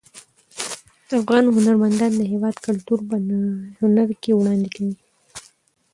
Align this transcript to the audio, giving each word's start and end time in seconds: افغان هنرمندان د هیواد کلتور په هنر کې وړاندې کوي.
افغان 1.17 1.43
هنرمندان 1.55 2.11
د 2.15 2.21
هیواد 2.31 2.55
کلتور 2.65 2.99
په 3.09 3.15
هنر 3.81 4.09
کې 4.21 4.31
وړاندې 4.35 4.69
کوي. 4.75 4.95